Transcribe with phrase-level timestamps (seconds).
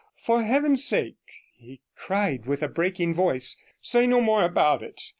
[0.17, 1.13] For Heaven's sake,'
[1.59, 4.99] he cried with a breaking voice, 'say no more about it!